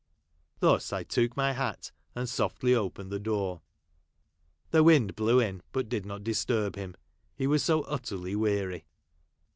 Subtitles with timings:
[0.61, 3.61] Thus I took my hat, and softly opened the door.
[4.71, 6.95] The wind blew in, but did not 'disturb him,
[7.35, 8.87] he was so utterly weary.